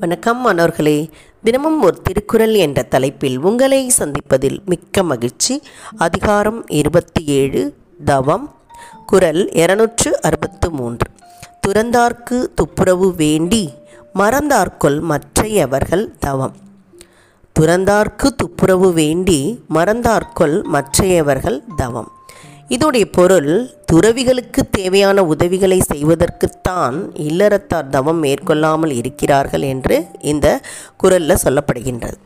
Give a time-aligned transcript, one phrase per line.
[0.00, 1.10] வணக்கம் மாணவர்களே.
[1.44, 5.62] தினமும் ஒரு திருக்குறள் என்ற தலைப்பில் உங்களை சந்திப்பதில் மிக்க மகிழ்ச்சி.
[5.96, 8.54] அதிகாரம் இருபத்தி ஏழு தவம்.
[9.06, 11.10] குரல் இருநூற்று அறுபத்து மூன்று.
[11.66, 13.72] துறந்தார்க்கு துப்புரவு வேண்டி
[14.14, 16.56] மறந்தார்க்குள் மற்றையவர்கள் தவம்.
[17.60, 22.12] துறந்தார்க்கு துப்புரவு வேண்டி மறந்தார்க்குள் மற்றையவர்கள் தவம்.
[22.74, 23.50] இதோடைய பொருள்
[23.90, 26.96] துறவிகளுக்கு தேவையான உதவிகளை செய்வதற்குத்தான்
[27.28, 29.96] இல்லறத்தார் தவம் மேற்கொள்ளாமல் இருக்கிறார்கள் என்று
[30.32, 30.46] இந்த
[31.02, 32.18] குரலில் சொல்லப்படுகின்றது.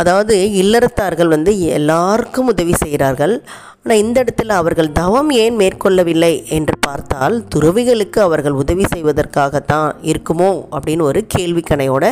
[0.00, 3.34] அதாவது இல்லறத்தார்கள் வந்து எல்லாருக்கும் உதவி செய்கிறார்கள்.
[3.82, 11.08] ஆனால் இந்த இடத்துல அவர்கள் தவம் ஏன் மேற்கொள்ளவில்லை என்று பார்த்தால் துறவிகளுக்கு அவர்கள் உதவி செய்வதற்காகத்தான் இருக்குமோ அப்படின்னு
[11.10, 12.04] ஒரு கேள்விக்கணையோட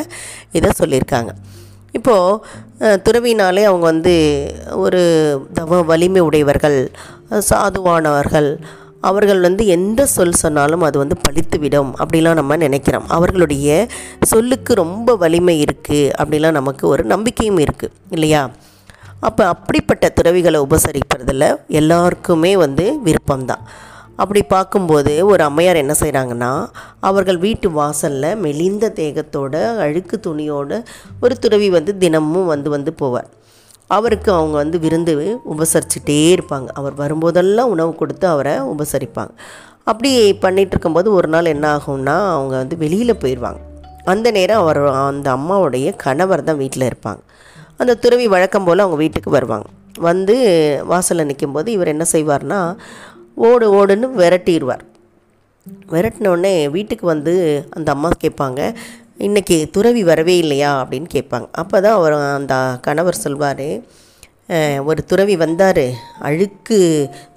[0.58, 1.32] இதை சொல்லியிருக்காங்க.
[1.98, 4.14] இப்போது துறவினாலே அவங்க வந்து
[4.84, 5.00] ஒரு
[5.58, 6.78] தவ வலிமை உடையவர்கள்
[7.50, 8.50] சாதுவானவர்கள்.
[9.08, 13.06] அவர்கள் வந்து எந்த சொல் சொன்னாலும் அது வந்து பழித்துவிடும் அப்படிலாம் நம்ம நினைக்கிறோம்.
[13.16, 13.86] அவர்களுடைய
[14.32, 18.42] சொல்லுக்கு ரொம்ப வலிமை இருக்குது அப்படிலாம் நமக்கு ஒரு நம்பிக்கையும் இருக்குது இல்லையா?
[19.28, 21.46] அப்போ அப்படிப்பட்ட துறவிகளை உபசரிப்பதில்
[21.80, 23.64] எல்லாருக்குமே வந்து விருப்பம்தான்.
[24.22, 26.52] அப்படி பார்க்கும்போது ஒரு அம்மையார் என்ன செய்கிறாங்கன்னா
[27.08, 29.54] அவர்கள் வீட்டு வாசலில் மெலிந்த தேகத்தோட
[29.84, 30.72] அழுக்கு துணியோட
[31.20, 33.28] ஒரு துறவி வந்து தினமும் வந்து வந்து போவார்.
[33.96, 35.14] அவருக்கு அவங்க வந்து விருந்து
[35.52, 36.68] உபசரிச்சுட்டே இருப்பாங்க.
[36.80, 39.32] அவர் வரும்போதெல்லாம் உணவு கொடுத்து அவரை உபசரிப்பாங்க.
[39.90, 40.10] அப்படி
[40.44, 43.60] பண்ணிகிட்டு இருக்கும்போது ஒரு நாள் என்ன ஆகும்னா அவங்க வந்து வெளியில் போயிடுவாங்க
[44.12, 47.20] அந்த நேரம் அவர் அந்த அம்மாவுடைய கணவர் தான் வீட்டில் இருப்பாங்க.
[47.80, 49.66] அந்த துறவி வழக்கம் போல் அவங்க வீட்டுக்கு வருவாங்க.
[50.08, 50.34] வந்து
[50.90, 52.60] வாசலில் நிற்கும்போது இவர் என்ன செய்வார்னா
[53.40, 54.84] ஓடு ஓடுன்னு விரட்டிடுவார்
[55.90, 57.34] விரட்டினோடனே வீட்டுக்கு வந்து
[57.70, 58.60] அந்த அம்மா கேட்பாங்க
[59.18, 60.70] இன்றைக்கி துறவி வரவே இல்லையா?
[60.82, 61.46] அப்படின்னு கேட்பாங்க.
[61.52, 63.66] அப்போ தான் அவர் அந்த கணவர் சொல்வார்
[64.90, 65.84] ஒரு துறவி வந்தார்.
[66.28, 66.78] அழுக்கு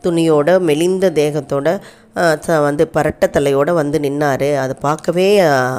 [0.05, 1.67] துணியோட மெலிந்த தேகத்தோட
[2.65, 4.47] வந்து பரட்ட தலையோடு வந்து நின்னார்.
[4.63, 5.27] அதை பார்க்கவே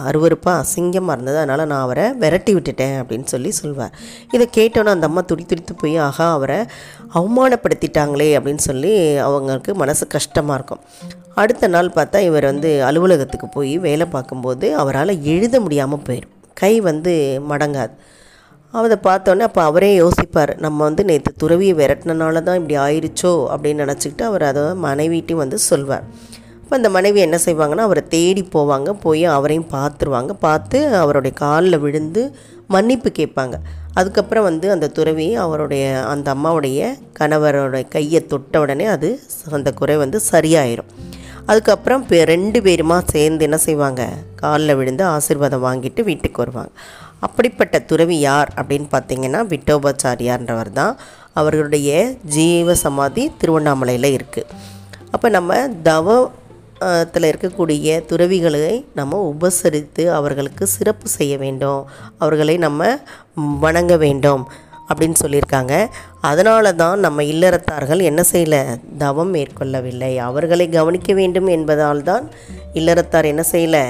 [0.09, 1.39] அருவறுப்பாக அசிங்கமாக இருந்தது.
[1.43, 3.93] அதனால் நான் அவரை விரட்டி விட்டுட்டேன் அப்படின்னு சொல்லி சொல்வார்.
[4.35, 6.59] இதை கேட்டோன்னே அந்த அம்மா துடி துடித்து போய் ஆகா அவரை
[7.19, 8.95] அவமானப்படுத்திட்டாங்களே அப்படின்னு சொல்லி
[9.27, 10.83] அவங்களுக்கு மனசு கஷ்டமாக இருக்கும்.
[11.43, 17.15] அடுத்த நாள் பார்த்தா இவர் வந்து அலுவலகத்துக்கு போய் வேலை பார்க்கும்போது அவரால் எழுத முடியாமல் போயிடும் கை வந்து
[17.53, 17.95] மடங்காது.
[18.79, 24.25] அதை பார்த்தோன்னே அப்போ அவரே யோசிப்பார் நம்ம வந்து நேற்று துறவியை விரட்டினால தான் இப்படி ஆயிடுச்சோ அப்படின்னு நினச்சிக்கிட்டு
[24.31, 26.07] அவர் அதை மனைவிட்டையும் வந்து சொல்வார்.
[26.63, 30.33] இப்போ அந்த மனைவி என்ன செய்வாங்கன்னா அவரை தேடி போவாங்க போய் அவரையும் பார்த்துருவாங்க.
[30.47, 32.23] பார்த்து அவருடைய காலில் விழுந்து
[32.75, 33.57] மன்னிப்பு கேட்பாங்க.
[33.99, 39.11] அதுக்கப்புறம் வந்து அந்த துறவி அவருடைய அந்த அம்மாவுடைய கணவரோட கையை தொட்ட உடனே அது
[39.59, 40.91] அந்த குறை வந்து சரியாயிரும்.
[41.51, 44.03] அதுக்கப்புறம் ரெண்டு பேருமா சேர்ந்து என்ன செய்வாங்க?
[44.43, 46.73] காலில் விழுந்து ஆசீர்வாதம் வாங்கிட்டு வீட்டுக்கு வருவாங்க.
[47.27, 50.95] அப்படிப்பட்ட துறவி யார் அப்படின்னு பார்த்தீங்கன்னா விட்டோபாச்சாரியார்ன்றவர் தான்.
[51.41, 51.91] அவர்களுடைய
[52.37, 54.51] ஜீவ சமாதி திருவண்ணாமலையில் இருக்குது
[55.15, 61.83] அப்போ நம்ம தவத்தில் இருக்கக்கூடிய துறவிகளை நம்ம உபசரித்து அவர்களுக்கு சிறப்பு செய்ய வேண்டும்.
[62.23, 62.91] அவர்களை நம்ம
[63.65, 64.43] வணங்க வேண்டும்.
[64.89, 65.87] அப்படின்னு சொல்லியிருக்காங்க.
[66.21, 68.77] அதனால தான் நம்ம இல்லறத்தார்கள் என்ன செய்யலை?
[68.99, 70.17] தவம் மேற்கொள்ளவில்லை.
[70.17, 72.31] அவர்களை கவனிக்க வேண்டும் என்பதால் தான்
[72.75, 73.85] இல்லறத்தார் என்ன செய்யலை?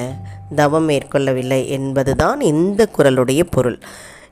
[0.54, 3.78] தவம் மேற்கொள்ளவில்லை என்பதுதான் இந்த குரலுடைய பொருள்.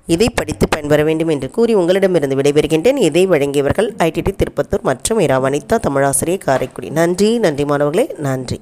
[0.06, 2.96] இதை படித்து பயன்பெற வேண்டும் என்று கூறி உங்களிடமிருந்து விடைபெறுகின்றேன்.
[2.96, 6.90] இதை வழங்கியவர்கள் ஐடிடி திருப்பத்தூர் மற்றும் இரா வனிதா தமிழாசிரியர் காரைக்குடி.
[6.90, 8.14] நன்றி நன்றி மாணவர்களே.
[8.18, 8.60] நன்றி.